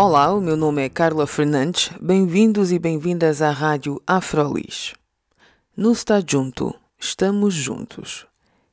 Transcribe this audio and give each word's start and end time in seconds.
Olá, 0.00 0.32
o 0.32 0.40
meu 0.40 0.56
nome 0.56 0.80
é 0.84 0.88
Carla 0.88 1.26
Fernandes. 1.26 1.90
Bem-vindos 2.00 2.70
e 2.70 2.78
bem-vindas 2.78 3.42
à 3.42 3.50
Rádio 3.50 4.00
Afrolis. 4.06 4.94
No 5.76 5.90
Está 5.90 6.22
Junto, 6.24 6.72
estamos 6.96 7.52
juntos. 7.52 8.24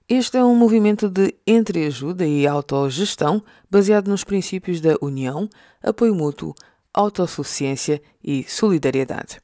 Este 0.08 0.38
é 0.38 0.46
um 0.46 0.56
movimento 0.56 1.10
de 1.10 1.34
entreajuda 1.48 2.28
e 2.28 2.46
autogestão 2.46 3.44
baseado 3.68 4.08
nos 4.08 4.24
princípios 4.24 4.80
da 4.80 4.98
união, 5.02 5.50
apoio 5.82 6.14
mútuo, 6.14 6.54
autossuficiência 6.96 8.02
e 8.24 8.44
solidariedade. 8.48 9.40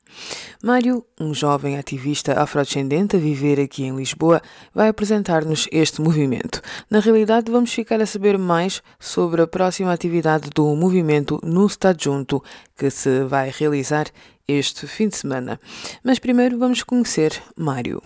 Mário, 0.64 1.05
um 1.20 1.34
jovem 1.34 1.77
ativista 1.77 2.41
afrodescendente 2.41 3.16
a 3.16 3.20
viver 3.20 3.60
aqui 3.60 3.84
em 3.84 3.96
Lisboa, 3.96 4.41
vai 4.74 4.88
apresentar-nos 4.88 5.68
este 5.72 6.02
movimento. 6.02 6.62
Na 6.90 7.00
realidade, 7.00 7.52
vamos 7.52 7.74
ficar 7.74 8.02
a 8.02 8.05
saber 8.05 8.38
mais 8.38 8.82
sobre 9.00 9.41
a 9.41 9.48
próxima 9.48 9.91
atividade 9.91 10.50
do 10.50 10.76
movimento 10.76 11.40
no 11.44 11.68
Estado 11.68 12.02
Junto, 12.02 12.44
que 12.77 12.90
se 12.90 13.24
vai 13.26 13.52
realizar 13.55 14.08
este 14.48 14.88
fim 14.88 15.10
de 15.10 15.18
semana. 15.18 15.60
Mas 16.04 16.20
primeiro 16.20 16.57
vamos 16.57 16.84
conhecer 16.84 17.41
Mário. 17.55 18.02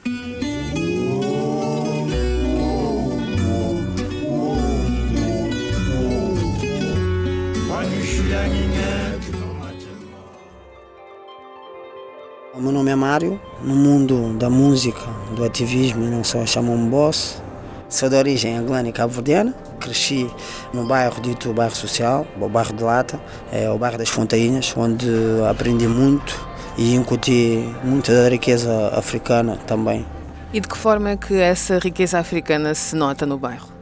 O 12.58 12.62
meu 12.62 12.72
nome 12.72 12.90
é 12.90 12.96
Mário, 12.96 13.38
no 13.62 13.76
mundo 13.76 14.34
da 14.40 14.50
música, 14.50 15.02
do 15.36 15.44
ativismo, 15.44 16.06
não 16.06 16.24
só 16.24 16.46
chamam-me 16.46 16.90
boss. 16.90 17.42
Sou 17.90 18.08
de 18.08 18.16
origem 18.16 18.56
angolana 18.56 18.88
e 18.88 18.94
cabo-verdiana, 18.94 19.54
cresci 19.78 20.32
no 20.74 20.86
bairro 20.86 21.20
dito 21.20 21.52
bairro 21.52 21.76
social, 21.76 22.26
o 22.40 22.48
bairro 22.48 22.74
de 22.74 22.82
Lata, 22.82 23.20
é 23.52 23.70
o 23.70 23.78
bairro 23.78 23.98
das 23.98 24.08
Fontainhas, 24.08 24.74
onde 24.78 25.06
aprendi 25.50 25.86
muito 25.86 26.34
e 26.78 26.96
incuti 26.96 27.70
muita 27.84 28.14
da 28.24 28.30
riqueza 28.30 28.88
africana 28.96 29.58
também. 29.68 30.06
E 30.54 30.62
de 30.62 30.68
que 30.70 30.78
forma 30.78 31.10
é 31.10 31.18
que 31.18 31.36
essa 31.36 31.78
riqueza 31.78 32.20
africana 32.20 32.74
se 32.74 32.96
nota 32.96 33.26
no 33.26 33.38
bairro? 33.38 33.75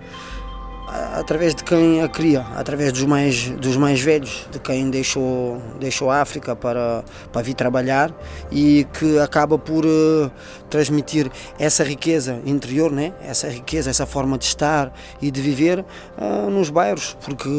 Através 1.14 1.56
de 1.56 1.64
quem 1.64 2.02
a 2.02 2.08
cria, 2.08 2.46
através 2.56 2.92
dos 2.92 3.04
mais, 3.04 3.50
dos 3.50 3.78
mais 3.78 4.00
velhos, 4.00 4.48
de 4.52 4.60
quem 4.60 4.90
deixou, 4.90 5.62
deixou 5.80 6.12
a 6.12 6.22
África 6.22 6.56
para, 6.56 7.04
para 7.32 7.42
vir 7.42 7.56
trabalhar 7.56 8.12
e 8.52 8.86
que 8.94 9.18
acaba 9.20 9.58
por 9.58 9.86
uh, 9.86 10.32
transmitir 10.70 11.32
essa 11.58 11.84
riqueza 11.84 12.40
interior, 12.46 12.92
né? 12.92 13.14
essa 13.24 13.50
riqueza, 13.50 13.90
essa 13.90 14.06
forma 14.06 14.38
de 14.38 14.46
estar 14.46 14.94
e 15.22 15.32
de 15.32 15.42
viver 15.42 15.80
uh, 15.80 16.50
nos 16.50 16.70
bairros, 16.70 17.18
porque 17.24 17.50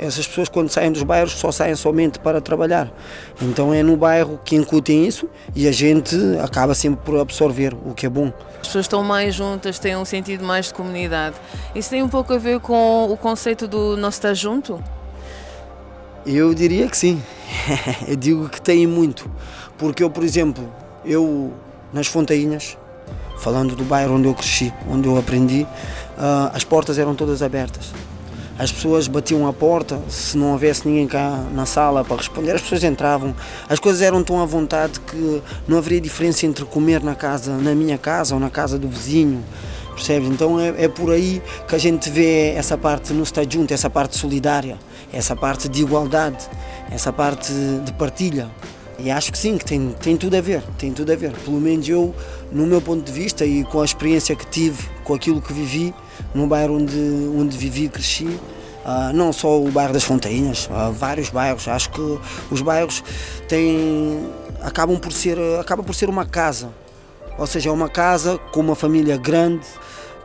essas 0.00 0.26
pessoas 0.26 0.48
quando 0.48 0.70
saem 0.70 0.92
dos 0.92 1.02
bairros 1.02 1.32
só 1.32 1.52
saem 1.52 1.74
somente 1.74 2.18
para 2.18 2.40
trabalhar. 2.40 2.90
Então 3.40 3.74
é 3.74 3.82
no 3.82 3.96
bairro 3.96 4.40
que 4.44 4.56
incutem 4.56 5.06
isso 5.06 5.28
e 5.54 5.68
a 5.68 5.72
gente 5.72 6.16
acaba 6.42 6.74
sempre 6.74 7.04
por 7.04 7.20
absorver 7.20 7.74
o 7.84 7.92
que 7.92 8.06
é 8.06 8.08
bom. 8.08 8.32
As 8.60 8.68
pessoas 8.68 8.84
estão 8.84 9.02
mais 9.02 9.34
juntas, 9.34 9.78
têm 9.78 9.96
um 9.96 10.04
sentido 10.04 10.44
mais 10.44 10.66
de 10.66 10.74
comunidade. 10.74 11.34
Isso 11.74 11.90
tem 11.90 12.02
um 12.02 12.08
pouco 12.08 12.32
a 12.32 12.38
ver 12.38 12.60
com 12.62 13.12
o 13.12 13.16
conceito 13.16 13.66
do 13.66 13.96
nós 13.96 14.14
estar 14.14 14.34
junto? 14.34 14.82
Eu 16.24 16.54
diria 16.54 16.88
que 16.88 16.96
sim. 16.96 17.20
eu 18.06 18.16
digo 18.16 18.48
que 18.48 18.60
tem 18.60 18.86
muito. 18.86 19.30
Porque 19.76 20.02
eu, 20.02 20.08
por 20.08 20.22
exemplo, 20.22 20.72
eu 21.04 21.52
nas 21.92 22.06
Fontainhas, 22.06 22.78
falando 23.38 23.74
do 23.74 23.84
bairro 23.84 24.14
onde 24.14 24.28
eu 24.28 24.34
cresci, 24.34 24.72
onde 24.88 25.08
eu 25.08 25.18
aprendi, 25.18 25.62
uh, 25.62 26.54
as 26.54 26.64
portas 26.64 26.98
eram 26.98 27.14
todas 27.14 27.42
abertas. 27.42 27.92
As 28.58 28.70
pessoas 28.70 29.08
batiam 29.08 29.46
a 29.48 29.52
porta, 29.52 29.98
se 30.08 30.36
não 30.36 30.52
houvesse 30.52 30.86
ninguém 30.86 31.08
cá 31.08 31.44
na 31.52 31.66
sala 31.66 32.04
para 32.04 32.16
responder, 32.16 32.52
as 32.52 32.60
pessoas 32.60 32.84
entravam. 32.84 33.34
As 33.68 33.80
coisas 33.80 34.02
eram 34.02 34.22
tão 34.22 34.40
à 34.40 34.46
vontade 34.46 35.00
que 35.00 35.42
não 35.66 35.78
haveria 35.78 36.00
diferença 36.00 36.46
entre 36.46 36.64
comer 36.64 37.02
na 37.02 37.14
casa, 37.14 37.56
na 37.56 37.74
minha 37.74 37.98
casa 37.98 38.34
ou 38.34 38.40
na 38.40 38.50
casa 38.50 38.78
do 38.78 38.88
vizinho. 38.88 39.42
Percebes? 40.02 40.28
Então 40.30 40.58
é, 40.58 40.84
é 40.84 40.88
por 40.88 41.12
aí 41.12 41.40
que 41.68 41.76
a 41.76 41.78
gente 41.78 42.10
vê 42.10 42.54
essa 42.56 42.76
parte 42.76 43.12
no 43.12 43.22
estar 43.22 43.48
junto, 43.48 43.72
essa 43.72 43.88
parte 43.88 44.18
solidária, 44.18 44.76
essa 45.12 45.36
parte 45.36 45.68
de 45.68 45.82
igualdade, 45.82 46.44
essa 46.90 47.12
parte 47.12 47.52
de 47.84 47.92
partilha. 47.92 48.50
E 48.98 49.12
acho 49.12 49.30
que 49.30 49.38
sim, 49.38 49.56
que 49.56 49.64
tem, 49.64 49.94
tem 50.00 50.16
tudo 50.16 50.36
a 50.36 50.40
ver, 50.40 50.60
tem 50.76 50.92
tudo 50.92 51.12
a 51.12 51.16
ver. 51.16 51.30
Pelo 51.44 51.60
menos 51.60 51.88
eu, 51.88 52.12
no 52.50 52.66
meu 52.66 52.82
ponto 52.82 53.04
de 53.04 53.12
vista 53.12 53.46
e 53.46 53.62
com 53.62 53.80
a 53.80 53.84
experiência 53.84 54.34
que 54.34 54.44
tive, 54.46 54.88
com 55.04 55.14
aquilo 55.14 55.40
que 55.40 55.52
vivi, 55.52 55.94
no 56.34 56.48
bairro 56.48 56.74
onde, 56.74 56.98
onde 57.38 57.56
vivi 57.56 57.84
e 57.84 57.88
cresci, 57.88 58.24
uh, 58.24 59.12
não 59.14 59.32
só 59.32 59.60
o 59.60 59.70
bairro 59.70 59.92
das 59.92 60.02
Fontainhas, 60.02 60.66
uh, 60.66 60.92
vários 60.92 61.30
bairros. 61.30 61.68
Acho 61.68 61.90
que 61.90 62.18
os 62.50 62.60
bairros 62.60 63.04
têm, 63.46 64.28
acabam 64.60 64.98
por 64.98 65.12
ser, 65.12 65.38
acaba 65.60 65.84
por 65.84 65.94
ser 65.94 66.08
uma 66.08 66.26
casa. 66.26 66.81
Ou 67.38 67.46
seja, 67.46 67.70
é 67.70 67.72
uma 67.72 67.88
casa 67.88 68.38
com 68.52 68.60
uma 68.60 68.74
família 68.74 69.16
grande, 69.16 69.66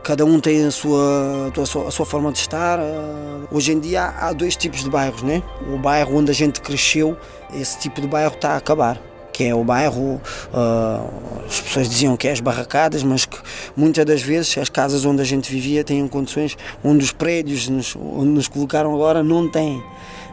cada 0.02 0.24
um 0.24 0.40
tem 0.40 0.64
a 0.64 0.70
sua, 0.70 1.52
a 1.54 1.66
sua, 1.66 1.88
a 1.88 1.90
sua 1.90 2.06
forma 2.06 2.32
de 2.32 2.38
estar. 2.38 2.78
Uh, 2.78 3.48
hoje 3.50 3.72
em 3.72 3.80
dia 3.80 4.02
há, 4.02 4.28
há 4.28 4.32
dois 4.32 4.56
tipos 4.56 4.82
de 4.82 4.90
bairros, 4.90 5.22
né? 5.22 5.42
O 5.72 5.78
bairro 5.78 6.16
onde 6.16 6.30
a 6.30 6.34
gente 6.34 6.60
cresceu, 6.60 7.16
esse 7.54 7.78
tipo 7.78 8.00
de 8.00 8.06
bairro 8.06 8.34
está 8.34 8.52
a 8.52 8.56
acabar 8.56 9.00
que 9.38 9.44
é 9.44 9.54
o 9.54 9.62
bairro, 9.62 10.20
uh, 10.52 11.44
as 11.46 11.60
pessoas 11.60 11.88
diziam 11.88 12.16
que 12.16 12.26
é 12.26 12.32
as 12.32 12.40
barracadas, 12.40 13.04
mas 13.04 13.24
que 13.24 13.38
muitas 13.76 14.04
das 14.04 14.20
vezes 14.20 14.58
as 14.58 14.68
casas 14.68 15.04
onde 15.04 15.22
a 15.22 15.24
gente 15.24 15.48
vivia 15.48 15.84
têm 15.84 16.08
condições 16.08 16.58
onde 16.82 17.04
os 17.04 17.12
prédios 17.12 17.68
nos, 17.68 17.94
onde 17.94 18.30
nos 18.30 18.48
colocaram 18.48 18.92
agora 18.92 19.22
não 19.22 19.48
têm. 19.48 19.80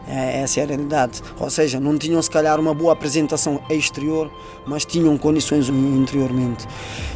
É, 0.07 0.41
essa 0.41 0.59
é 0.59 0.63
a 0.63 0.67
realidade. 0.67 1.21
Ou 1.39 1.49
seja, 1.49 1.79
não 1.79 1.97
tinham 1.97 2.21
se 2.21 2.29
calhar 2.29 2.59
uma 2.59 2.73
boa 2.73 2.93
apresentação 2.93 3.59
exterior, 3.69 4.31
mas 4.65 4.85
tinham 4.85 5.17
condições 5.17 5.69
interiormente. 5.69 6.67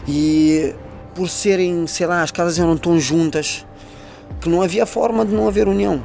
E 0.07 0.73
por 1.13 1.29
serem, 1.29 1.85
sei 1.87 2.07
lá, 2.07 2.23
as 2.23 2.31
casas 2.31 2.57
eram 2.59 2.77
tão 2.77 2.99
juntas 2.99 3.65
que 4.41 4.49
não 4.49 4.61
havia 4.61 4.85
forma 4.85 5.25
de 5.25 5.33
não 5.33 5.47
haver 5.47 5.67
união. 5.67 6.03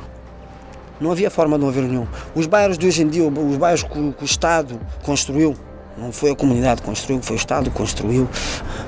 Não 1.01 1.11
havia 1.11 1.31
forma 1.31 1.57
de 1.57 1.63
não 1.63 1.69
haver 1.69 1.85
união. 1.85 2.07
Os 2.35 2.47
bairros 2.47 2.79
de 2.79 2.87
hoje 2.87 3.03
em 3.03 3.09
dia, 3.09 3.27
os 3.27 3.57
bairros 3.57 3.83
que, 3.83 4.13
que 4.13 4.23
o 4.23 4.25
Estado 4.25 4.79
construiu, 5.03 5.55
não 5.97 6.13
foi 6.13 6.31
a 6.31 6.37
comunidade 6.37 6.83
que 6.83 6.87
construiu, 6.87 7.23
foi 7.23 7.37
o 7.37 7.39
Estado 7.39 7.71
que 7.71 7.77
construiu. 7.77 8.29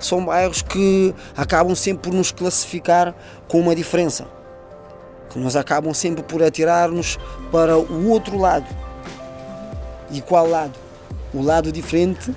São 0.01 0.25
bairros 0.25 0.63
que 0.63 1.15
acabam 1.37 1.75
sempre 1.75 2.11
por 2.11 2.17
nos 2.17 2.31
classificar 2.31 3.15
com 3.49 3.61
uma 3.61 3.75
diferença. 3.75 4.36
Que 5.31 5.39
nos 5.39 5.57
acabam 5.57 5.93
sempre 5.93 6.23
por 6.23 6.43
atirar-nos 6.43 7.19
para 7.51 7.77
o 7.79 8.09
outro 8.09 8.39
lado. 8.39 8.67
E 10.11 10.21
qual 10.21 10.49
lado? 10.49 10.79
O 11.35 11.43
lado 11.43 11.71
diferente 11.73 12.35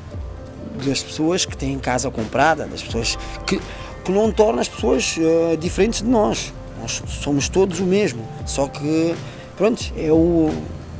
das 0.85 1.03
pessoas 1.03 1.45
que 1.45 1.55
têm 1.55 1.77
casa 1.77 2.09
comprada, 2.09 2.65
das 2.65 2.81
pessoas 2.81 3.17
que, 3.45 3.61
que 4.03 4.11
não 4.11 4.31
torna 4.31 4.61
as 4.61 4.67
pessoas 4.67 5.17
uh, 5.17 5.57
diferentes 5.57 6.01
de 6.01 6.07
nós. 6.07 6.53
Nós 6.81 7.01
somos 7.07 7.49
todos 7.49 7.79
o 7.79 7.83
mesmo, 7.83 8.25
só 8.45 8.67
que, 8.67 9.13
pronto, 9.57 9.83
é 9.97 10.11
o, 10.11 10.49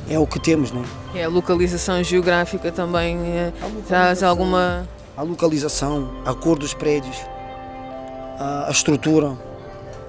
é 0.08 0.18
o 0.18 0.26
que 0.26 0.38
temos, 0.38 0.70
não 0.70 0.82
é? 1.14 1.24
a 1.24 1.28
localização 1.28 2.02
geográfica 2.04 2.70
também 2.70 3.18
eh, 3.18 3.52
traz 3.88 4.22
alguma. 4.22 4.88
A 5.16 5.22
localização, 5.22 6.10
a 6.24 6.32
cor 6.34 6.58
dos 6.58 6.72
prédios, 6.72 7.16
a, 8.38 8.68
a 8.68 8.70
estrutura. 8.70 9.36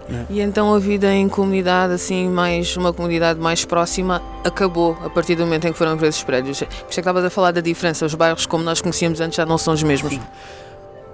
É. 0.09 0.25
E 0.29 0.41
então 0.41 0.73
a 0.73 0.79
vida 0.79 1.13
em 1.13 1.27
comunidade, 1.29 1.93
assim, 1.93 2.29
mais 2.29 2.75
uma 2.75 2.91
comunidade 2.91 3.39
mais 3.39 3.65
próxima, 3.65 4.21
acabou 4.43 4.97
a 5.03 5.09
partir 5.09 5.35
do 5.35 5.43
momento 5.43 5.67
em 5.67 5.71
que 5.71 5.77
foram 5.77 5.97
para 5.97 6.07
esses 6.07 6.23
prédios. 6.23 6.59
Por 6.59 6.65
isso 6.65 6.83
é 6.83 6.87
que 6.87 6.99
estavas 6.99 7.23
a 7.23 7.29
falar 7.29 7.51
da 7.51 7.61
diferença. 7.61 8.05
Os 8.05 8.15
bairros 8.15 8.45
como 8.45 8.63
nós 8.63 8.81
conhecíamos 8.81 9.21
antes 9.21 9.37
já 9.37 9.45
não 9.45 9.57
são 9.57 9.73
os 9.73 9.83
mesmos. 9.83 10.13
Sim. 10.13 10.21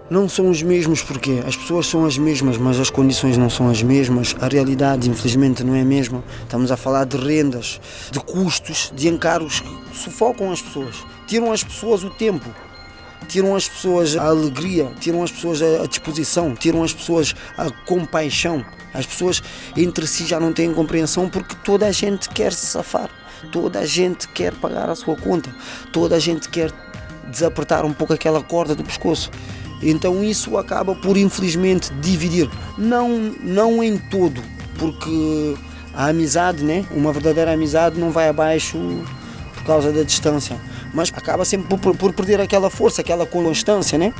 Não 0.09 0.29
são 0.29 0.49
os 0.49 0.63
mesmos 0.63 1.01
porque 1.01 1.43
as 1.45 1.57
pessoas 1.57 1.85
são 1.85 2.05
as 2.05 2.17
mesmas, 2.17 2.57
mas 2.57 2.79
as 2.79 2.89
condições 2.89 3.37
não 3.37 3.49
são 3.49 3.69
as 3.69 3.83
mesmas. 3.83 4.33
A 4.39 4.47
realidade, 4.47 5.09
infelizmente, 5.09 5.65
não 5.65 5.75
é 5.75 5.81
a 5.81 5.85
mesma. 5.85 6.23
Estamos 6.43 6.71
a 6.71 6.77
falar 6.77 7.05
de 7.05 7.17
rendas, 7.17 7.81
de 8.09 8.19
custos, 8.21 8.89
de 8.95 9.09
encargos 9.09 9.59
que 9.59 9.97
sufocam 9.97 10.49
as 10.49 10.61
pessoas, 10.61 10.95
tiram 11.27 11.51
as 11.51 11.61
pessoas 11.61 12.05
o 12.05 12.09
tempo. 12.09 12.49
Tiram 13.27 13.55
as 13.55 13.67
pessoas 13.67 14.15
a 14.15 14.25
alegria, 14.25 14.91
tiram 14.99 15.23
as 15.23 15.31
pessoas 15.31 15.61
a 15.61 15.85
disposição, 15.85 16.55
tiram 16.55 16.83
as 16.83 16.93
pessoas 16.93 17.35
a 17.57 17.69
compaixão. 17.69 18.65
As 18.93 19.05
pessoas 19.05 19.43
entre 19.75 20.07
si 20.07 20.25
já 20.25 20.39
não 20.39 20.53
têm 20.53 20.73
compreensão 20.73 21.29
porque 21.29 21.55
toda 21.63 21.85
a 21.85 21.91
gente 21.91 22.29
quer 22.29 22.53
se 22.53 22.65
safar, 22.65 23.09
toda 23.51 23.79
a 23.79 23.85
gente 23.85 24.27
quer 24.29 24.53
pagar 24.53 24.89
a 24.89 24.95
sua 24.95 25.15
conta, 25.15 25.53
toda 25.91 26.15
a 26.15 26.19
gente 26.19 26.49
quer 26.49 26.71
desapertar 27.29 27.85
um 27.85 27.93
pouco 27.93 28.13
aquela 28.13 28.41
corda 28.41 28.73
do 28.73 28.83
pescoço. 28.83 29.29
Então 29.81 30.23
isso 30.23 30.57
acaba 30.57 30.95
por 30.95 31.17
infelizmente 31.17 31.93
dividir, 32.01 32.49
não, 32.77 33.09
não 33.43 33.83
em 33.83 33.97
todo, 33.97 34.41
porque 34.79 35.55
a 35.93 36.07
amizade, 36.07 36.63
né? 36.63 36.85
uma 36.91 37.13
verdadeira 37.13 37.53
amizade 37.53 37.99
não 37.99 38.11
vai 38.11 38.29
abaixo 38.29 38.77
por 39.53 39.63
causa 39.63 39.91
da 39.91 40.03
distância, 40.03 40.59
mas 40.93 41.11
acaba 41.15 41.45
sempre 41.45 41.77
por, 41.77 41.95
por 41.95 42.13
perder 42.13 42.41
aquela 42.41 42.69
força, 42.69 43.01
aquela 43.01 43.25
constância. 43.25 43.97
Né? 43.97 44.13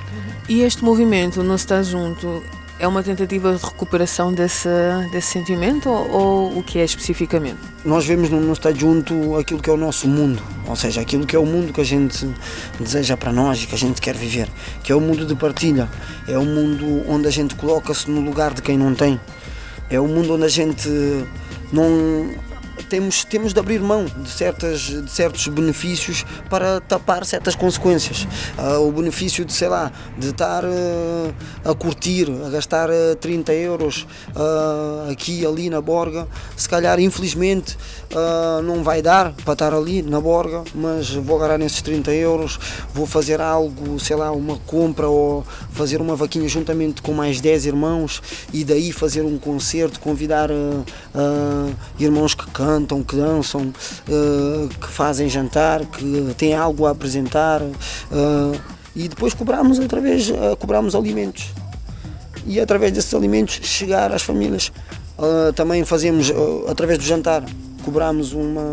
E 0.48 0.62
este 0.62 0.84
movimento 0.84 1.44
não 1.44 1.56
está 1.56 1.82
junto 1.84 2.44
é 2.80 2.88
uma 2.88 3.02
tentativa 3.02 3.56
de 3.56 3.64
recuperação 3.64 4.32
desse, 4.32 4.70
desse 5.12 5.30
sentimento 5.30 5.90
ou, 5.90 6.12
ou, 6.12 6.60
o 6.60 6.64
que 6.64 6.78
é 6.78 6.86
especificamente? 6.86 7.58
Nós 7.84 8.06
vemos 8.06 8.30
no, 8.30 8.40
no 8.40 8.54
Estar 8.54 8.74
Junto 8.74 9.36
aquilo 9.36 9.60
que 9.60 9.70
é 9.70 9.74
o 9.74 9.78
nosso 9.78 10.08
mundo, 10.08 10.42
ou 10.68 10.76
seja, 10.76 11.02
aquilo 11.02 11.26
que 11.26 11.36
é 11.36 11.40
o 11.40 11.46
mundo 11.46 11.74
que 11.74 11.82
a 11.82 11.84
gente 11.84 12.30
deseja 12.80 13.18
para 13.18 13.32
nós 13.32 13.64
e 13.64 13.68
que 13.68 13.74
a 13.74 13.78
gente 13.78 14.00
quer 14.00 14.16
viver, 14.16 14.48
que 14.84 14.92
é 14.92 14.96
o 14.96 15.02
mundo 15.02 15.26
de 15.26 15.36
partilha, 15.36 15.90
é 16.28 16.38
o 16.38 16.46
mundo 16.46 17.04
onde 17.10 17.28
a 17.28 17.32
gente 17.32 17.56
coloca-se 17.56 18.10
no 18.12 18.22
lugar 18.22 18.54
de 18.54 18.62
quem 18.62 18.78
não 18.78 18.94
tem, 18.94 19.20
é 19.90 20.00
o 20.00 20.08
mundo 20.08 20.36
onde 20.36 20.46
a 20.46 20.50
gente 20.50 20.88
não 21.72 22.30
temos, 22.88 23.24
temos 23.24 23.54
de 23.54 23.60
abrir 23.60 23.80
mão 23.80 24.06
de, 24.06 24.30
certas, 24.30 24.80
de 24.80 25.12
certos 25.12 25.48
benefícios 25.48 26.26
para 26.50 26.80
tapar 26.82 27.26
certas 27.26 27.56
consequências. 27.56 28.28
Uh, 28.58 28.88
o 28.88 28.92
benefício 28.92 29.46
de, 29.46 29.54
sei 29.54 29.68
lá, 29.68 29.92
de 30.18 30.30
estar 30.30 30.64
uh, 30.64 31.34
a 31.64 31.74
curtir, 31.76 32.28
a 32.46 32.50
gastar 32.50 32.90
uh, 32.90 33.16
30 33.20 33.54
euros 33.54 34.08
aqui 35.12 35.46
ali 35.46 35.70
na 35.70 35.82
Borga, 35.82 36.28
se 36.56 36.68
calhar, 36.70 37.00
infelizmente, 37.00 37.78
não 38.64 38.84
vai 38.84 39.02
dar 39.02 39.34
para 39.34 39.54
estar 39.54 39.74
ali 39.74 40.02
na 40.02 40.20
Borga, 40.22 40.64
mas 40.74 41.10
vou 41.10 41.38
agarrar 41.38 41.58
nesses 41.58 41.82
30 41.82 42.12
euros, 42.14 42.60
vou 42.94 43.06
fazer 43.06 43.42
algo, 43.42 44.00
sei 44.00 44.16
lá, 44.16 44.32
uma 44.32 44.58
compra 44.60 45.08
ou 45.08 45.46
fazer 45.72 46.02
uma 46.02 46.16
vaquinha 46.16 46.48
juntamente 46.48 47.02
com 47.02 47.14
mais 47.14 47.42
10 47.42 47.66
irmãos 47.66 48.22
e 48.54 48.64
daí 48.64 48.92
fazer 48.92 49.24
um 49.24 49.38
concerto, 49.38 50.00
convidar 50.00 50.50
uh, 51.18 51.76
irmãos 52.00 52.34
que 52.34 52.50
cantam, 52.52 53.04
que 53.04 53.16
dançam, 53.16 53.74
que 54.80 54.88
fazem 54.88 55.28
jantar, 55.28 55.86
que 55.86 56.34
têm 56.38 56.54
algo 56.54 56.86
a 56.86 56.92
apresentar 56.92 57.62
e 58.96 59.08
depois 59.08 59.34
cobramos 59.34 59.80
através, 59.80 60.32
cobramos 60.60 60.96
alimentos 60.96 61.52
e 62.48 62.60
através 62.60 62.92
desses 62.94 63.14
alimentos 63.14 63.60
chegar 63.64 64.12
às 64.12 64.22
famílias. 64.22 64.72
Uh, 65.18 65.52
também 65.54 65.84
fazemos, 65.84 66.30
uh, 66.30 66.66
através 66.70 66.98
do 66.98 67.04
jantar, 67.04 67.44
cobramos 67.84 68.34
uma, 68.34 68.72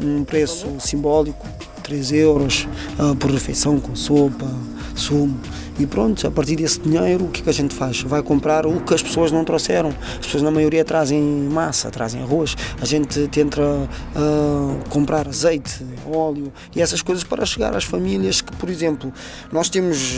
um 0.00 0.22
preço 0.22 0.66
simbólico, 0.78 1.46
3 1.82 2.12
euros 2.12 2.68
uh, 2.98 3.16
por 3.16 3.30
refeição, 3.30 3.80
com 3.80 3.96
sopa, 3.96 4.46
sumo. 4.94 5.40
E 5.78 5.86
pronto, 5.86 6.26
a 6.26 6.30
partir 6.30 6.56
desse 6.56 6.80
dinheiro, 6.80 7.26
o 7.26 7.28
que, 7.28 7.40
é 7.40 7.44
que 7.44 7.50
a 7.50 7.52
gente 7.52 7.74
faz? 7.74 8.02
Vai 8.02 8.20
comprar 8.20 8.66
o 8.66 8.80
que 8.80 8.92
as 8.92 9.02
pessoas 9.02 9.30
não 9.30 9.44
trouxeram. 9.44 9.90
As 10.18 10.26
pessoas, 10.26 10.42
na 10.42 10.50
maioria, 10.50 10.84
trazem 10.84 11.22
massa, 11.22 11.88
trazem 11.90 12.20
arroz. 12.20 12.56
A 12.80 12.84
gente 12.84 13.28
tenta 13.28 13.62
uh, 13.62 14.88
comprar 14.88 15.28
azeite, 15.28 15.86
óleo 16.04 16.52
e 16.74 16.82
essas 16.82 17.00
coisas 17.00 17.22
para 17.22 17.46
chegar 17.46 17.76
às 17.76 17.84
famílias 17.84 18.40
que, 18.40 18.54
por 18.56 18.68
exemplo, 18.68 19.12
nós 19.52 19.68
temos, 19.68 20.16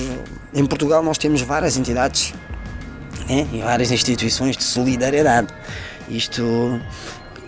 em 0.55 0.65
Portugal, 0.65 1.03
nós 1.03 1.19
temos 1.19 1.43
várias 1.43 1.77
entidades 1.77 2.33
né, 3.29 3.47
e 3.53 3.59
várias 3.59 3.91
instituições 3.91 4.57
de 4.57 4.65
solidariedade. 4.65 5.49
Isto 6.09 6.43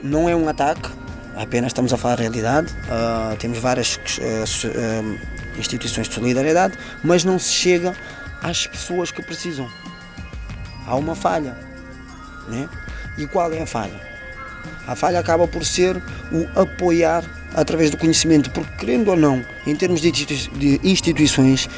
não 0.03 0.29
é 0.29 0.37
um 0.37 0.49
ataque, 0.49 0.91
apenas 1.35 1.71
estamos 1.71 1.93
a 1.95 1.97
falar 1.97 2.15
a 2.15 2.21
realidade. 2.21 2.73
Uh, 2.73 3.37
temos 3.39 3.59
várias 3.59 3.97
uh, 3.97 5.19
instituições 5.59 6.09
de 6.09 6.15
solidariedade, 6.15 6.79
mas 7.03 7.25
não 7.25 7.39
se 7.39 7.53
chega 7.53 7.95
às 8.43 8.67
pessoas 8.67 9.11
que 9.11 9.23
precisam. 9.23 9.69
Há 10.87 10.97
uma 10.97 11.15
falha. 11.15 11.57
Né? 12.49 12.69
E 13.17 13.27
qual 13.27 13.53
é 13.53 13.63
a 13.63 13.67
falha? 13.67 14.01
A 14.87 14.97
falha 14.97 15.19
acaba 15.19 15.47
por 15.47 15.65
ser 15.65 15.97
o 16.33 16.61
apoiar 16.61 17.25
através 17.55 17.91
do 17.91 17.97
conhecimento, 17.97 18.51
porque 18.51 18.71
querendo 18.79 19.09
ou 19.09 19.17
não, 19.17 19.45
em 19.67 19.77
termos 19.77 20.01
de 20.01 20.81
instituições, 20.83 21.69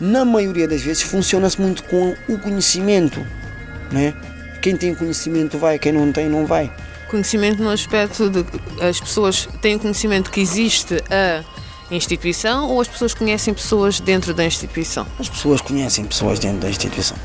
na 0.00 0.24
maioria 0.24 0.66
das 0.66 0.82
vezes 0.82 1.02
funciona-se 1.02 1.60
muito 1.60 1.84
com 1.84 2.14
o 2.28 2.38
conhecimento. 2.38 3.24
Né? 3.90 4.14
Quem 4.60 4.76
tem 4.76 4.94
conhecimento 4.94 5.58
vai, 5.58 5.78
quem 5.78 5.92
não 5.92 6.10
tem 6.10 6.28
não 6.28 6.46
vai. 6.46 6.72
Conhecimento 7.08 7.62
no 7.62 7.70
aspecto 7.70 8.28
de 8.28 8.44
as 8.80 8.98
pessoas 8.98 9.48
têm 9.62 9.78
conhecimento 9.78 10.30
que 10.30 10.40
existe 10.40 10.96
a 11.10 11.44
instituição 11.90 12.68
ou 12.68 12.80
as 12.80 12.88
pessoas 12.88 13.14
conhecem 13.14 13.52
pessoas 13.52 14.00
dentro 14.00 14.32
da 14.32 14.44
instituição? 14.44 15.06
As 15.18 15.28
pessoas 15.28 15.60
conhecem 15.60 16.04
pessoas 16.04 16.38
dentro 16.38 16.60
da 16.60 16.70
instituição. 16.70 17.16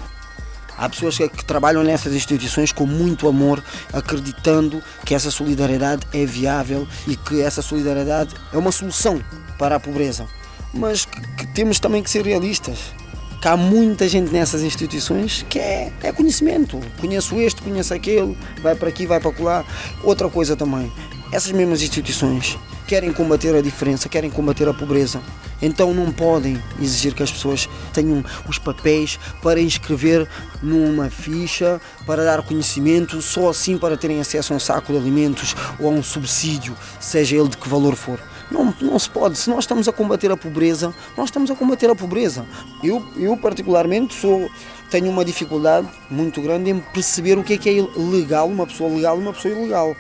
Há 0.78 0.88
pessoas 0.88 1.18
que, 1.18 1.28
que, 1.28 1.44
trabalham 1.44 1.84
nessas 1.84 2.14
instituições 2.14 2.72
com 2.72 2.86
muito 2.86 3.28
amor, 3.28 3.62
acreditando 3.92 4.82
que 5.06 5.14
essa 5.14 5.30
solidariedade 5.30 6.08
é 6.14 6.26
viável 6.26 6.88
e 7.06 7.18
que 7.18 7.42
essa 7.42 7.62
solidariedade 7.62 8.34
é 8.54 8.58
uma 8.58 8.72
solução 8.72 9.22
para 9.58 9.76
a 9.76 9.80
pobreza. 9.80 10.26
Mas 10.74 11.04
que, 11.04 11.20
que 11.36 11.48
temos 11.48 11.80
também 11.80 12.02
que 12.02 12.10
ser 12.10 12.26
realistas 12.26 12.94
que 13.42 13.48
há 13.48 13.56
muita 13.56 14.08
gente 14.08 14.32
nessas 14.32 14.62
instituições 14.64 15.46
que 15.50 15.60
é, 15.60 15.92
é 16.02 16.12
conhecimento. 16.12 16.80
Conheço 17.00 17.40
este, 17.40 17.62
conheço 17.62 17.94
aquele, 17.94 18.38
vai 18.62 18.76
para 18.76 18.90
aqui, 18.90 19.06
vai 19.06 19.20
para 19.20 19.32
lá. 19.44 19.66
Outra 20.04 20.30
coisa 20.30 20.56
também, 20.56 20.92
essas 21.32 21.52
mesmas 21.52 21.82
instituições 21.82 22.58
querem 22.90 23.14
combater 23.14 23.56
a 23.56 23.62
diferença, 23.62 24.10
querem 24.10 24.32
combater 24.32 24.68
a 24.68 24.74
pobreza. 24.74 25.22
Então 25.62 25.94
não 25.94 26.12
podem 26.12 26.60
exigir 26.82 27.14
que 27.14 27.22
as 27.22 27.32
pessoas 27.32 27.70
tenham 27.94 28.26
os 28.48 28.58
papéis 28.58 29.20
para 29.44 29.62
inscrever 29.62 30.28
numa 30.60 31.08
ficha, 31.08 31.80
para 32.08 32.24
dar 32.24 32.42
conhecimento, 32.42 33.22
só 33.22 33.50
assim 33.50 33.78
para 33.78 33.96
terem 33.96 34.20
acesso 34.20 34.54
a 34.54 34.56
um 34.56 34.60
saco 34.60 34.92
de 34.92 34.98
alimentos 34.98 35.56
ou 35.80 35.88
a 35.88 35.92
um 35.92 36.02
subsídio, 36.02 36.76
seja 37.00 37.36
ele 37.36 37.50
de 37.50 37.58
que 37.58 37.70
valor 37.70 37.96
for. 37.96 38.20
Não, 38.50 38.74
não 38.82 38.98
se 38.98 39.08
pode. 39.08 39.38
Se 39.38 39.52
nós 39.52 39.66
estamos 39.66 39.88
a 39.88 39.92
combater 39.92 40.32
a 40.32 40.38
pobreza, 40.38 40.92
nós 41.16 41.26
estamos 41.26 41.52
a 41.52 41.56
combater 41.56 41.92
a 41.92 41.96
pobreza. 41.96 42.44
Eu, 42.84 43.06
eu 43.16 43.38
particularmente, 43.38 44.16
sou, 44.16 44.50
tenho 44.90 45.12
uma 45.12 45.24
dificuldade 45.24 45.88
muito 46.10 46.42
grande 46.42 46.72
em 46.72 46.80
perceber 46.80 47.38
o 47.38 47.44
que 47.44 47.54
é 47.54 47.58
que 47.60 47.70
é 47.70 48.00
legal, 48.02 48.48
uma 48.48 48.66
pessoa 48.66 48.90
legal 48.90 49.16
e 49.20 49.22
uma 49.22 49.34
pessoa 49.34 49.54
ilegal. 49.54 49.96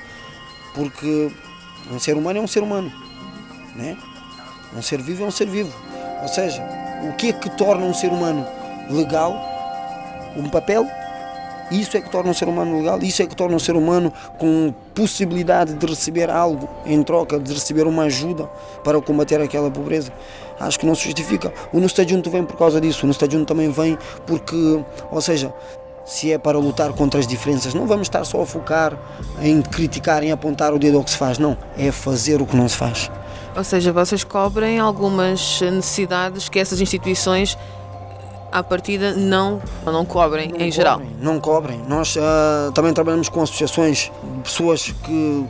Porque 0.73 1.31
um 1.91 1.99
ser 1.99 2.15
humano 2.15 2.39
é 2.39 2.41
um 2.41 2.47
ser 2.47 2.63
humano. 2.63 2.91
Né? 3.75 3.97
Um 4.75 4.81
ser 4.81 5.01
vivo 5.01 5.23
é 5.23 5.27
um 5.27 5.31
ser 5.31 5.47
vivo. 5.47 5.73
Ou 6.21 6.27
seja, 6.27 6.61
o 7.09 7.13
que 7.13 7.29
é 7.29 7.33
que 7.33 7.49
torna 7.49 7.85
um 7.85 7.93
ser 7.93 8.11
humano 8.11 8.45
legal? 8.89 9.33
Um 10.35 10.49
papel 10.49 10.85
isso 11.71 11.95
é 11.95 12.01
que 12.01 12.09
torna 12.09 12.31
um 12.31 12.33
ser 12.33 12.47
humano 12.47 12.79
legal, 12.79 12.99
isso 13.03 13.21
é 13.21 13.27
que 13.27 13.35
torna 13.35 13.55
um 13.55 13.59
ser 13.59 13.75
humano 13.75 14.11
com 14.39 14.73
possibilidade 14.95 15.75
de 15.75 15.85
receber 15.85 16.29
algo 16.29 16.67
em 16.83 17.03
troca, 17.03 17.39
de 17.39 17.53
receber 17.53 17.85
uma 17.85 18.03
ajuda 18.03 18.49
para 18.83 18.99
combater 19.01 19.39
aquela 19.39 19.69
pobreza. 19.69 20.11
Acho 20.59 20.79
que 20.79 20.85
não 20.85 20.95
se 20.95 21.03
justifica. 21.03 21.53
O 21.71 21.79
Junto 21.79 22.29
vem 22.31 22.43
por 22.43 22.57
causa 22.57 22.81
disso, 22.81 23.05
o 23.05 23.13
Junto 23.13 23.45
também 23.45 23.69
vem 23.69 23.97
porque, 24.25 24.83
ou 25.11 25.21
seja, 25.21 25.53
se 26.09 26.33
é 26.33 26.39
para 26.39 26.57
lutar 26.57 26.91
contra 26.93 27.19
as 27.19 27.27
diferenças, 27.27 27.73
não 27.75 27.85
vamos 27.85 28.07
estar 28.07 28.25
só 28.25 28.41
a 28.41 28.45
focar 28.45 28.97
em 29.41 29.61
criticar, 29.61 30.23
em 30.23 30.31
apontar 30.31 30.73
o 30.73 30.79
dedo 30.79 30.97
ao 30.97 31.03
que 31.03 31.11
se 31.11 31.17
faz, 31.17 31.37
não. 31.37 31.55
É 31.77 31.91
fazer 31.91 32.41
o 32.41 32.47
que 32.47 32.55
não 32.55 32.67
se 32.67 32.75
faz. 32.75 33.11
Ou 33.55 33.63
seja, 33.63 33.93
vocês 33.93 34.23
cobrem 34.23 34.79
algumas 34.79 35.61
necessidades 35.61 36.49
que 36.49 36.57
essas 36.57 36.81
instituições 36.81 37.55
à 38.51 38.63
partida 38.63 39.13
não, 39.13 39.61
não 39.85 40.03
cobrem 40.03 40.47
não 40.47 40.55
em 40.55 40.57
cobrem, 40.57 40.71
geral. 40.71 41.01
Não 41.21 41.39
cobrem. 41.39 41.79
Nós 41.87 42.15
uh, 42.15 42.71
também 42.73 42.91
trabalhamos 42.91 43.29
com 43.29 43.43
associações 43.43 44.11
de 44.23 44.41
pessoas 44.41 44.91
que 45.03 45.45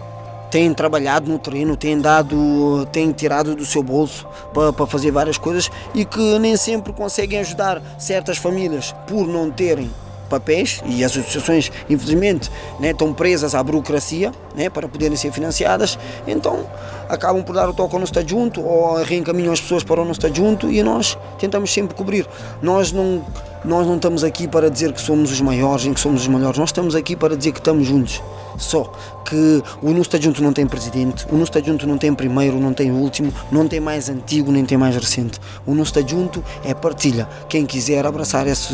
têm 0.51 0.73
trabalhado 0.73 1.31
no 1.31 1.39
terreno, 1.39 1.77
têm 1.77 2.01
dado, 2.01 2.85
têm 2.91 3.13
tirado 3.13 3.55
do 3.55 3.65
seu 3.65 3.81
bolso 3.81 4.27
para, 4.53 4.73
para 4.73 4.87
fazer 4.87 5.11
várias 5.11 5.37
coisas 5.37 5.71
e 5.95 6.03
que 6.03 6.37
nem 6.37 6.57
sempre 6.57 6.91
conseguem 6.91 7.39
ajudar 7.39 7.81
certas 7.97 8.37
famílias 8.37 8.93
por 9.07 9.25
não 9.25 9.49
terem 9.49 9.89
papéis 10.29 10.81
e 10.85 11.03
as 11.03 11.11
associações, 11.11 11.71
infelizmente, 11.89 12.49
né, 12.79 12.91
estão 12.91 13.13
presas 13.13 13.55
à 13.55 13.63
burocracia 13.63 14.31
né, 14.55 14.69
para 14.69 14.87
poderem 14.87 15.17
ser 15.17 15.31
financiadas, 15.31 15.97
então 16.27 16.65
acabam 17.09 17.43
por 17.43 17.55
dar 17.55 17.67
o 17.67 17.73
toque 17.73 17.93
ao 17.95 17.99
nosso 17.99 18.13
junto 18.25 18.61
ou 18.61 19.01
reencaminham 19.03 19.51
as 19.51 19.59
pessoas 19.59 19.83
para 19.83 20.01
o 20.01 20.05
nosso 20.05 20.21
junto 20.33 20.71
e 20.71 20.83
nós 20.83 21.17
tentamos 21.39 21.73
sempre 21.73 21.95
cobrir. 21.95 22.27
Nós 22.61 22.91
não 22.91 23.25
nós 23.63 23.85
não 23.85 23.95
estamos 23.95 24.23
aqui 24.23 24.47
para 24.47 24.69
dizer 24.69 24.93
que 24.93 25.01
somos 25.01 25.31
os 25.31 25.41
maiores, 25.41 25.85
em 25.85 25.93
que 25.93 25.99
somos 25.99 26.21
os 26.21 26.27
melhores, 26.27 26.57
nós 26.57 26.69
estamos 26.69 26.95
aqui 26.95 27.15
para 27.15 27.35
dizer 27.35 27.51
que 27.51 27.59
estamos 27.59 27.85
juntos. 27.85 28.21
Só 28.57 28.91
que 29.25 29.63
o 29.81 29.91
Nu 29.91 30.01
está 30.01 30.19
junto 30.19 30.41
não 30.43 30.51
tem 30.51 30.67
presidente, 30.67 31.25
o 31.31 31.35
Nu 31.35 31.43
está 31.43 31.61
junto 31.61 31.87
não 31.87 31.97
tem 31.97 32.13
primeiro, 32.13 32.59
não 32.59 32.73
tem 32.73 32.91
último, 32.91 33.33
não 33.51 33.67
tem 33.67 33.79
mais 33.79 34.09
antigo, 34.09 34.51
nem 34.51 34.65
tem 34.65 34.77
mais 34.77 34.95
recente. 34.95 35.39
O 35.65 35.73
Nu 35.73 35.83
está 35.83 36.01
junto 36.01 36.43
é 36.63 36.73
partilha. 36.73 37.27
Quem 37.47 37.65
quiser 37.65 38.05
abraçar 38.05 38.47
esse, 38.47 38.73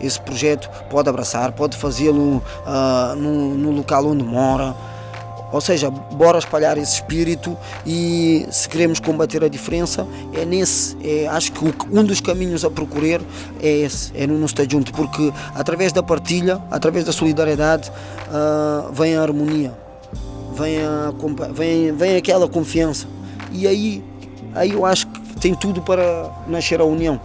esse 0.00 0.20
projeto 0.20 0.70
pode 0.88 1.08
abraçar, 1.08 1.52
pode 1.52 1.76
fazê-lo 1.76 2.42
uh, 2.66 3.16
no, 3.16 3.54
no 3.54 3.70
local 3.72 4.06
onde 4.06 4.24
mora 4.24 4.74
ou 5.52 5.60
seja, 5.60 5.90
bora 5.90 6.38
espalhar 6.38 6.76
esse 6.76 6.94
espírito 6.94 7.56
e 7.86 8.46
se 8.50 8.68
queremos 8.68 8.98
combater 8.98 9.44
a 9.44 9.48
diferença, 9.48 10.06
é 10.34 10.44
nesse, 10.44 10.96
é, 11.02 11.28
acho 11.28 11.52
que 11.52 11.64
um 11.90 12.04
dos 12.04 12.20
caminhos 12.20 12.64
a 12.64 12.70
procurar 12.70 13.20
é 13.60 13.68
esse, 13.68 14.12
é 14.14 14.26
no 14.26 14.44
estar 14.44 14.68
junto, 14.68 14.92
porque 14.92 15.32
através 15.54 15.92
da 15.92 16.02
partilha, 16.02 16.60
através 16.70 17.04
da 17.04 17.12
solidariedade, 17.12 17.90
uh, 18.28 18.92
vem 18.92 19.16
a 19.16 19.22
harmonia, 19.22 19.72
vem, 20.54 20.78
a, 20.82 21.12
vem, 21.52 21.92
vem 21.92 22.16
aquela 22.16 22.48
confiança. 22.48 23.06
E 23.52 23.66
aí, 23.66 24.04
aí 24.54 24.72
eu 24.72 24.84
acho 24.84 25.06
que 25.06 25.20
tem 25.40 25.54
tudo 25.54 25.80
para 25.80 26.30
nascer 26.48 26.80
a 26.80 26.84
união. 26.84 27.20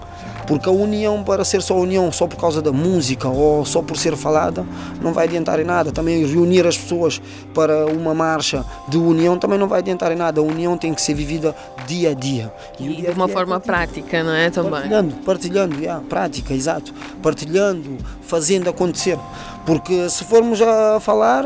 Porque 0.52 0.68
a 0.68 0.72
união, 0.74 1.24
para 1.24 1.46
ser 1.46 1.62
só 1.62 1.80
união, 1.80 2.12
só 2.12 2.28
por 2.28 2.36
causa 2.36 2.62
da 2.62 2.74
música 2.74 3.30
ou 3.30 3.64
só 3.64 3.82
por 3.82 3.96
ser 3.96 4.18
falada, 4.18 4.66
não 5.02 5.14
vai 5.14 5.26
adiantar 5.26 5.62
em 5.62 5.64
nada. 5.64 5.94
Também 5.94 6.26
reunir 6.26 6.68
as 6.68 6.78
pessoas 6.78 7.22
para 7.54 7.86
uma 7.86 8.14
marcha 8.14 8.66
de 8.90 8.98
união 8.98 9.40
também 9.40 9.58
não 9.58 9.70
vai 9.70 9.80
adiantar 9.80 10.12
em 10.12 10.16
nada. 10.18 10.42
A 10.42 10.44
união 10.44 10.78
tem 10.78 10.94
que 10.94 11.02
ser 11.02 11.14
vivida 11.14 11.56
dia 11.88 12.10
a 12.10 12.14
dia. 12.14 12.54
E, 12.78 12.86
e 12.86 13.02
de 13.04 13.12
uma 13.12 13.28
é 13.28 13.28
forma 13.30 13.56
é 13.56 13.60
prática, 13.60 14.26
não 14.26 14.34
é? 14.34 14.50
Também. 14.50 14.72
Partilhando, 14.72 15.16
partilhando, 15.24 15.80
yeah, 15.80 16.04
prática, 16.10 16.54
exato. 16.54 16.94
Partilhando, 17.24 17.98
fazendo 18.22 18.70
acontecer. 18.70 19.18
Porque 19.66 20.10
se 20.10 20.26
formos 20.26 20.62
a 20.62 21.00
falar, 21.00 21.46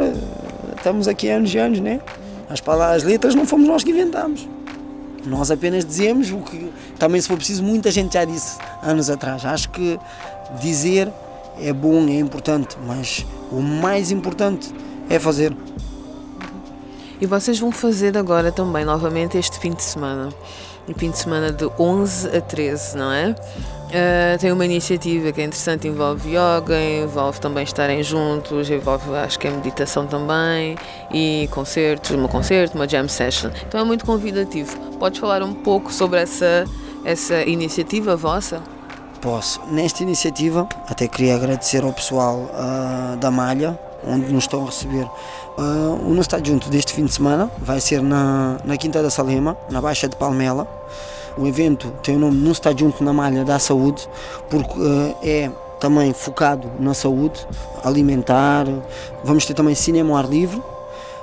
estamos 0.75 1.07
aqui 1.07 1.29
anos 1.29 1.53
e 1.53 1.59
anos, 1.59 1.79
né? 1.79 1.99
As 2.49 2.59
palavras, 2.59 3.03
as 3.03 3.03
letras 3.03 3.35
não 3.35 3.45
fomos 3.45 3.67
nós 3.67 3.83
que 3.83 3.91
inventamos. 3.91 4.49
Nós 5.25 5.49
apenas 5.49 5.83
dizemos 5.83 6.31
o 6.31 6.37
que 6.37 6.71
também, 6.99 7.19
se 7.19 7.27
for 7.27 7.37
preciso, 7.37 7.63
muita 7.63 7.89
gente 7.91 8.13
já 8.13 8.25
disse 8.25 8.57
anos 8.81 9.09
atrás. 9.09 9.45
Acho 9.45 9.69
que 9.69 9.99
dizer 10.59 11.11
é 11.59 11.71
bom, 11.73 12.07
é 12.07 12.19
importante, 12.19 12.77
mas 12.85 13.25
o 13.51 13.61
mais 13.61 14.11
importante 14.11 14.73
é 15.09 15.19
fazer. 15.19 15.55
E 17.19 17.25
vocês 17.25 17.57
vão 17.59 17.71
fazer 17.71 18.17
agora 18.17 18.51
também, 18.51 18.83
novamente, 18.83 19.37
este 19.37 19.57
fim 19.59 19.71
de 19.71 19.81
semana. 19.81 20.29
O 20.87 20.93
fim 20.93 21.09
de 21.09 21.17
semana 21.17 21.51
de 21.51 21.65
11 21.79 22.37
a 22.37 22.41
13, 22.41 22.97
não 22.97 23.11
é? 23.11 23.35
Uh, 23.95 24.37
tem 24.37 24.51
uma 24.51 24.65
iniciativa 24.65 25.31
que 25.31 25.39
é 25.39 25.45
interessante, 25.45 25.87
envolve 25.87 26.29
yoga, 26.29 26.77
envolve 26.77 27.39
também 27.39 27.63
estarem 27.63 28.03
juntos, 28.03 28.69
envolve 28.69 29.15
acho 29.15 29.39
que 29.39 29.47
é 29.47 29.49
meditação 29.51 30.05
também 30.05 30.75
e 31.13 31.47
concertos, 31.49 32.11
uma 32.11 32.27
concerto, 32.27 32.75
uma 32.75 32.89
jam 32.89 33.07
session. 33.07 33.51
Então 33.65 33.79
é 33.79 33.83
muito 33.85 34.05
convidativo. 34.05 34.77
Podes 34.99 35.17
falar 35.17 35.41
um 35.41 35.53
pouco 35.53 35.93
sobre 35.93 36.19
essa, 36.19 36.65
essa 37.05 37.41
iniciativa 37.43 38.17
vossa? 38.17 38.61
Posso. 39.21 39.61
Nesta 39.71 40.03
iniciativa, 40.03 40.67
até 40.89 41.07
queria 41.07 41.35
agradecer 41.35 41.81
ao 41.81 41.93
pessoal 41.93 42.51
uh, 42.51 43.15
da 43.15 43.31
Malha, 43.31 43.79
onde 44.05 44.29
nos 44.29 44.43
estão 44.43 44.63
a 44.63 44.65
receber. 44.65 45.05
Uh, 45.57 46.01
o 46.05 46.09
nosso 46.09 46.21
está 46.21 46.43
junto 46.43 46.69
deste 46.69 46.91
fim 46.91 47.05
de 47.05 47.13
semana 47.13 47.49
vai 47.59 47.79
ser 47.79 48.01
na, 48.01 48.57
na 48.65 48.75
Quinta 48.75 49.01
da 49.01 49.09
Salema, 49.09 49.55
na 49.69 49.79
Baixa 49.79 50.09
de 50.09 50.17
Palmela. 50.17 50.67
O 51.37 51.45
evento 51.45 51.91
tem 52.01 52.15
o 52.15 52.19
nome 52.19 52.37
Não 52.37 52.51
está 52.51 52.73
junto 52.75 53.03
na 53.03 53.11
malha 53.11 53.43
da 53.43 53.59
saúde, 53.59 54.07
porque 54.49 54.79
uh, 54.79 55.15
é 55.21 55.51
também 55.79 56.13
focado 56.13 56.71
na 56.79 56.93
saúde 56.93 57.45
alimentar. 57.83 58.65
Vamos 59.23 59.45
ter 59.45 59.53
também 59.53 59.75
cinema 59.75 60.11
ao 60.11 60.17
ar 60.17 60.29
livre. 60.29 60.61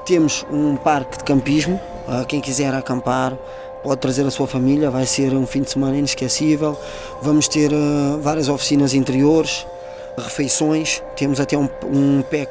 Temos 0.04 0.45
um 0.50 0.76
parque 0.76 1.19
de 1.19 1.25
campismo, 1.25 1.81
uh, 2.09 2.26
quem 2.26 2.40
quiser 2.40 2.75
acampar 2.75 3.37
pode 3.83 4.00
trazer 4.00 4.25
a 4.25 4.31
sua 4.31 4.47
família, 4.47 4.90
vai 4.90 5.04
ser 5.04 5.35
um 5.35 5.47
fim 5.47 5.62
de 5.62 5.71
semana 5.71 5.97
inesquecível. 5.97 6.76
Vamos 7.21 7.49
ter 7.49 7.73
uh, 7.73 8.19
várias 8.21 8.49
oficinas 8.49 8.95
interiores, 8.95 9.66
refeições, 10.16 11.02
temos 11.16 11.40
até 11.40 11.57
um, 11.57 11.69
um 11.85 12.23
PEC 12.23 12.50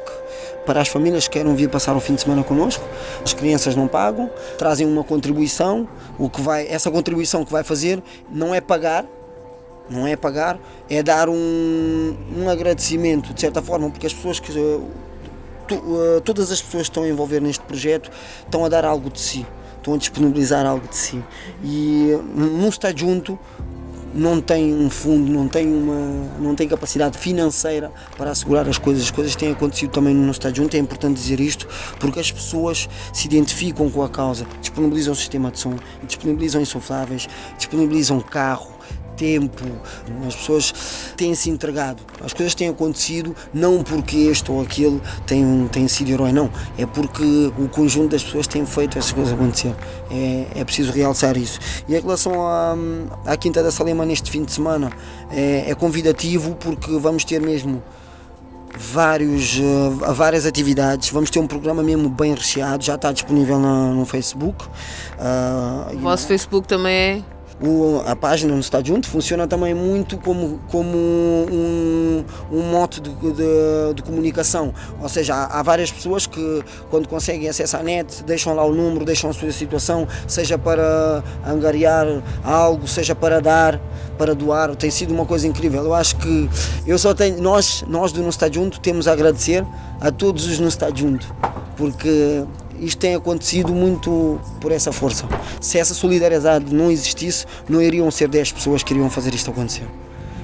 para 0.64 0.80
as 0.80 0.88
famílias 0.88 1.26
que 1.26 1.38
querem 1.38 1.54
vir 1.54 1.68
passar 1.68 1.96
o 1.96 2.00
fim 2.00 2.14
de 2.14 2.22
semana 2.22 2.42
connosco. 2.42 2.84
As 3.24 3.32
crianças 3.32 3.74
não 3.74 3.88
pagam, 3.88 4.30
trazem 4.58 4.86
uma 4.86 5.04
contribuição. 5.04 5.88
O 6.18 6.28
que 6.28 6.40
vai, 6.40 6.66
essa 6.68 6.90
contribuição 6.90 7.44
que 7.44 7.52
vai 7.52 7.64
fazer 7.64 8.02
não 8.30 8.54
é 8.54 8.60
pagar, 8.60 9.04
não 9.88 10.06
é 10.06 10.16
pagar, 10.16 10.58
é 10.88 11.02
dar 11.02 11.28
um, 11.28 12.16
um 12.36 12.48
agradecimento 12.48 13.32
de 13.34 13.40
certa 13.40 13.60
forma, 13.60 13.90
porque 13.90 14.06
as 14.06 14.14
pessoas 14.14 14.40
que 14.40 14.52
eh, 15.70 16.20
todas 16.24 16.50
as 16.50 16.60
pessoas 16.60 16.84
que 16.84 16.90
estão 16.90 17.02
a 17.04 17.08
envolver 17.08 17.40
neste 17.40 17.64
projeto 17.64 18.10
estão 18.44 18.64
a 18.64 18.68
dar 18.68 18.84
algo 18.84 19.10
de 19.10 19.20
si, 19.20 19.46
estão 19.76 19.94
a 19.94 19.96
disponibilizar 19.96 20.66
algo 20.66 20.86
de 20.86 20.96
si. 20.96 21.22
E 21.62 22.18
não 22.34 22.68
está 22.68 22.94
junto 22.94 23.38
não 24.14 24.40
tem 24.40 24.74
um 24.74 24.90
fundo, 24.90 25.30
não 25.30 25.48
tem, 25.48 25.66
uma, 25.66 26.28
não 26.38 26.54
tem 26.54 26.68
capacidade 26.68 27.16
financeira 27.18 27.90
para 28.16 28.30
assegurar 28.30 28.68
as 28.68 28.78
coisas. 28.78 29.04
As 29.04 29.10
coisas 29.10 29.34
têm 29.34 29.52
acontecido 29.52 29.90
também 29.90 30.14
no 30.14 30.30
estádio 30.30 30.62
junto, 30.62 30.76
é 30.76 30.78
importante 30.78 31.16
dizer 31.16 31.40
isto, 31.40 31.66
porque 31.98 32.20
as 32.20 32.30
pessoas 32.30 32.88
se 33.12 33.26
identificam 33.26 33.90
com 33.90 34.02
a 34.02 34.08
causa, 34.08 34.46
disponibilizam 34.60 35.12
o 35.12 35.16
sistema 35.16 35.50
de 35.50 35.58
som, 35.58 35.74
disponibilizam 36.06 36.60
insufláveis, 36.60 37.28
disponibilizam 37.56 38.20
carro, 38.20 38.72
tempo, 39.16 39.64
as 40.26 40.34
pessoas 40.34 41.14
têm 41.16 41.34
se 41.34 41.50
entregado. 41.50 42.02
As 42.24 42.32
coisas 42.32 42.54
têm 42.54 42.68
acontecido 42.68 43.34
não 43.52 43.82
porque 43.82 44.16
este 44.16 44.50
ou 44.50 44.60
aquele 44.60 45.00
tem, 45.26 45.68
tem 45.70 45.88
sido 45.88 46.10
herói, 46.10 46.32
não. 46.32 46.50
É 46.78 46.86
porque 46.86 47.52
o 47.58 47.68
conjunto 47.68 48.10
das 48.12 48.22
pessoas 48.22 48.46
tem 48.46 48.64
feito 48.66 48.98
essas 48.98 49.12
coisas 49.12 49.32
acontecer. 49.32 49.74
É, 50.10 50.60
é 50.60 50.64
preciso 50.64 50.92
realçar 50.92 51.36
isso. 51.36 51.58
E 51.88 51.94
em 51.94 52.00
relação 52.00 52.46
à, 52.46 52.76
à 53.26 53.36
Quinta 53.36 53.62
da 53.62 53.70
Salema 53.70 54.04
neste 54.04 54.30
fim 54.30 54.44
de 54.44 54.52
semana, 54.52 54.90
é, 55.30 55.70
é 55.70 55.74
convidativo 55.74 56.54
porque 56.56 56.98
vamos 56.98 57.24
ter 57.24 57.40
mesmo 57.40 57.82
vários, 58.76 59.58
uh, 59.58 60.12
várias 60.14 60.46
atividades. 60.46 61.10
Vamos 61.10 61.30
ter 61.30 61.38
um 61.38 61.46
programa 61.46 61.82
mesmo 61.82 62.08
bem 62.08 62.34
recheado, 62.34 62.82
já 62.82 62.94
está 62.94 63.12
disponível 63.12 63.58
no, 63.58 63.94
no 63.94 64.06
Facebook. 64.06 64.64
Uh, 64.64 65.96
o 65.96 65.98
vosso 66.00 66.26
Facebook 66.26 66.66
também 66.66 66.94
é 66.94 67.22
o, 67.62 68.02
a 68.04 68.16
página 68.16 68.52
no 68.54 68.60
Está 68.60 68.82
Junto 68.82 69.08
funciona 69.08 69.46
também 69.46 69.72
muito 69.72 70.18
como, 70.18 70.58
como 70.68 70.96
um, 70.96 72.24
um 72.50 72.62
mote 72.70 73.00
de, 73.00 73.10
de, 73.10 73.94
de 73.94 74.02
comunicação. 74.02 74.74
Ou 75.00 75.08
seja, 75.08 75.34
há, 75.34 75.60
há, 75.60 75.62
várias 75.62 75.90
pessoas 75.90 76.26
que, 76.26 76.64
quando 76.90 77.08
conseguem 77.08 77.48
acesso 77.48 77.76
à 77.76 77.82
net, 77.82 78.24
deixam 78.24 78.54
lá 78.54 78.64
o 78.64 78.74
número, 78.74 79.04
deixam 79.04 79.30
a 79.30 79.32
sua 79.32 79.52
situação, 79.52 80.08
seja 80.26 80.58
para 80.58 81.22
angariar 81.46 82.06
algo, 82.42 82.88
seja 82.88 83.14
para 83.14 83.40
dar, 83.40 83.80
para 84.18 84.34
doar. 84.34 84.74
Tem 84.74 84.90
sido 84.90 85.14
uma 85.14 85.24
coisa 85.24 85.46
incrível. 85.46 85.84
Eu 85.84 85.94
acho 85.94 86.16
que 86.16 86.50
eu 86.84 86.98
só 86.98 87.14
tenho, 87.14 87.40
nós, 87.40 87.84
nós 87.86 88.10
do 88.10 88.22
No 88.22 88.28
Está 88.28 88.50
Junto, 88.50 88.80
temos 88.80 89.06
a 89.06 89.12
agradecer 89.12 89.64
a 90.00 90.10
todos 90.10 90.46
os 90.46 90.58
No 90.58 90.66
Está 90.66 90.90
Junto, 90.92 91.32
porque 91.76 92.44
isto 92.82 92.98
tem 92.98 93.14
acontecido 93.14 93.72
muito 93.72 94.40
por 94.60 94.72
essa 94.72 94.92
força. 94.92 95.26
Se 95.60 95.78
essa 95.78 95.94
solidariedade 95.94 96.74
não 96.74 96.90
existisse, 96.90 97.46
não 97.68 97.80
iriam 97.80 98.10
ser 98.10 98.28
10 98.28 98.52
pessoas 98.52 98.82
que 98.82 98.92
iriam 98.92 99.08
fazer 99.08 99.32
isto 99.34 99.50
acontecer. 99.50 99.86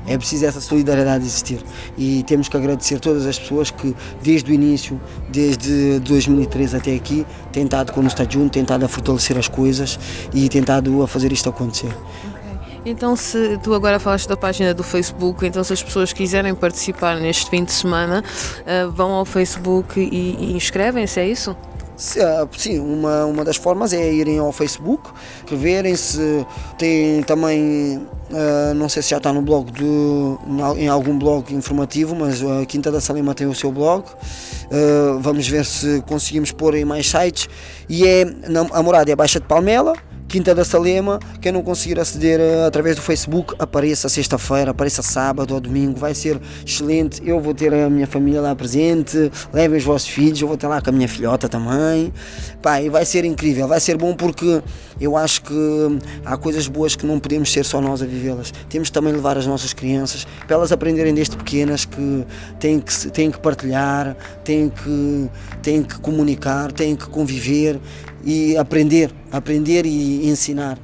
É 0.07 0.17
preciso 0.17 0.47
essa 0.47 0.61
solidariedade 0.61 1.27
existir 1.27 1.61
e 1.99 2.23
temos 2.23 2.49
que 2.49 2.57
agradecer 2.57 2.99
todas 2.99 3.27
as 3.27 3.39
pessoas 3.39 3.71
que 3.71 3.95
desde 4.23 4.51
o 4.51 4.55
início, 4.55 4.99
desde 5.29 5.99
2013 6.01 6.77
até 6.77 6.95
aqui, 6.95 7.27
têm 7.53 7.65
estado 7.65 7.93
com 7.93 8.01
o 8.01 8.07
Estado 8.07 8.33
junto, 8.33 8.53
têm 8.53 8.63
estado 8.63 8.85
a 8.85 8.89
fortalecer 8.89 9.37
as 9.37 9.49
coisas 9.49 9.99
e 10.33 10.49
tentado 10.49 11.03
a 11.03 11.07
fazer 11.07 11.31
isto 11.31 11.51
acontecer. 11.51 11.95
Então, 12.87 13.15
se 13.17 13.59
tu 13.63 13.75
agora 13.75 14.01
falaste 14.01 14.27
da 14.27 14.37
página 14.37 14.73
do 14.73 14.83
Facebook, 14.83 15.45
então 15.45 15.63
se 15.63 15.75
as 15.75 15.83
pessoas 15.83 16.15
quiserem 16.15 16.55
participar 16.55 17.17
neste 17.17 17.51
fim 17.51 17.63
de 17.63 17.73
semana, 17.73 18.25
uh, 18.61 18.91
vão 18.91 19.11
ao 19.11 19.27
Facebook 19.27 20.01
e, 20.01 20.37
e 20.39 20.57
inscrevem-se, 20.57 21.21
é 21.21 21.29
isso? 21.29 21.55
Ah, 22.21 22.47
sim, 22.57 22.79
uma, 22.79 23.25
uma 23.25 23.45
das 23.45 23.57
formas 23.57 23.93
é 23.93 24.13
irem 24.13 24.39
ao 24.39 24.53
Facebook, 24.53 25.11
verem 25.51 25.97
se 25.97 26.47
tem 26.79 27.25
também, 27.25 27.97
uh, 28.31 28.75
não 28.77 28.89
sei 28.89 29.03
se 29.03 29.11
já 29.11 29.17
está 29.17 29.33
no 29.33 29.43
blog, 29.43 29.73
do, 29.73 30.39
em 30.77 30.87
algum 30.87 31.19
blog 31.19 31.53
informativo, 31.53 32.15
mas 32.15 32.41
a 32.41 32.65
Quinta 32.67 32.93
da 32.93 33.01
Salima 33.01 33.35
tem 33.35 33.49
o 33.49 33.55
seu 33.55 33.73
blog. 33.73 34.05
Uh, 34.05 35.19
vamos 35.19 35.49
ver 35.49 35.65
se 35.65 36.01
conseguimos 36.03 36.53
pôr 36.53 36.77
em 36.77 36.85
mais 36.85 37.09
sites. 37.09 37.49
E 37.89 38.07
é, 38.07 38.25
a 38.73 38.83
morada 38.83 39.11
é 39.11 39.17
Baixa 39.17 39.41
de 39.41 39.47
Palmela, 39.47 39.95
Quinta 40.29 40.55
da 40.55 40.63
Salema, 40.63 41.19
quem 41.41 41.51
não 41.51 41.63
conseguir 41.63 41.99
aceder 41.99 42.39
uh, 42.39 42.67
através 42.67 42.97
do 42.97 43.01
Facebook, 43.01 43.55
apareça 43.59 44.11
sexta-feira, 44.11 44.73
apareça 44.73 45.01
sábado 45.01 45.55
ou 45.55 45.61
domingo, 45.61 45.99
vai 45.99 46.15
ser 46.15 46.39
excelente. 46.67 47.23
Eu 47.25 47.41
vou 47.41 47.55
ter 47.55 47.73
a 47.73 47.89
minha 47.89 48.07
família 48.07 48.43
lá 48.43 48.55
presente, 48.55 49.33
levem 49.55 49.79
os 49.79 49.85
vossos 49.85 50.07
filhos, 50.07 50.39
eu 50.43 50.47
vou 50.47 50.59
ter 50.59 50.67
lá 50.67 50.83
com 50.83 50.91
a 50.91 50.93
minha 50.93 51.09
filhota 51.09 51.49
também. 51.49 52.13
Pá, 52.61 52.79
e 52.79 52.91
vai 52.91 53.07
ser 53.07 53.25
incrível, 53.25 53.67
vai 53.67 53.81
ser 53.81 53.97
bom 53.97 54.15
porque 54.15 54.63
eu 55.01 55.17
acho 55.17 55.41
que 55.41 55.99
há 56.27 56.37
coisas 56.37 56.69
boas 56.69 56.95
que 56.95 57.07
não 57.07 57.19
podemos 57.19 57.51
ser 57.51 57.65
só 57.65 57.81
nós 57.81 58.03
a 58.03 58.05
vivê-las. 58.05 58.53
Temos 58.69 58.91
também 58.91 59.15
levar 59.15 59.39
as 59.39 59.47
nossas 59.47 59.73
crianças. 59.73 60.27
Para 60.47 60.57
elas 60.57 60.71
aprenderem 60.71 61.15
desde 61.15 61.39
pequenas 61.39 61.87
que 61.87 62.27
têm 62.61 62.81
que, 62.81 63.11
têm 63.13 63.31
que 63.31 63.39
partilhar, 63.39 64.15
têm 64.45 64.69
que, 64.69 65.31
têm 65.63 65.83
que 65.83 65.99
comunicar, 66.01 66.71
têm 66.71 66.95
que 66.95 67.07
conviver 67.09 67.81
e 68.29 68.59
aprender, 68.59 69.11
aprender 69.33 69.87
e 69.87 70.29
ensinar. 70.29 70.79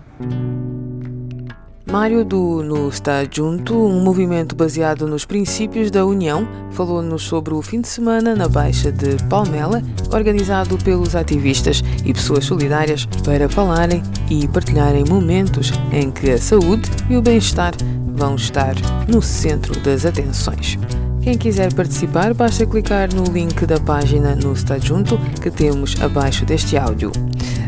Mário 1.93 2.25
do 2.25 2.63
No 2.63 2.89
Está 2.89 3.23
Junto, 3.31 3.75
um 3.75 4.03
movimento 4.03 4.57
baseado 4.57 5.07
nos 5.07 5.27
princípios 5.27 5.91
da 5.91 6.07
União, 6.07 6.49
falou-nos 6.73 7.23
sobre 7.23 7.53
o 7.53 7.61
fim 7.61 7.83
de 7.83 7.89
semana 7.89 8.35
na 8.35 8.49
Baixa 8.49 8.91
de 8.91 9.23
Palmela, 9.29 9.83
organizado 10.11 10.79
pelos 10.79 11.15
ativistas 11.15 11.85
e 12.05 12.15
pessoas 12.15 12.47
solidárias 12.47 13.05
para 13.23 13.47
falarem 13.47 14.03
e 14.31 14.49
partilharem 14.49 15.05
momentos 15.07 15.71
em 15.93 16.11
que 16.11 16.31
a 16.31 16.39
saúde 16.39 16.91
e 17.11 17.17
o 17.17 17.23
bem-estar 17.23 17.75
vão 18.17 18.37
estar 18.37 18.75
no 19.07 19.21
centro 19.21 19.79
das 19.81 20.07
atenções. 20.07 20.79
Quem 21.25 21.39
quiser 21.39 21.73
participar, 21.73 22.35
basta 22.35 22.67
clicar 22.67 23.09
no 23.15 23.25
link 23.25 23.65
da 23.65 23.81
página 23.81 24.37
no 24.37 24.53
Está 24.53 24.79
Junto 24.79 25.17
que 25.41 25.51
temos 25.51 25.99
abaixo 26.03 26.45
deste 26.45 26.77
áudio. 26.77 27.11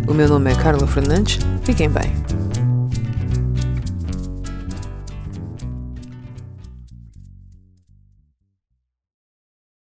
O 0.06 0.12
meu 0.12 0.28
nome 0.28 0.52
é 0.52 0.54
Carla 0.54 0.86
Fernandes. 0.86 1.38
Fiquem 1.62 1.88
bem. 1.88 2.25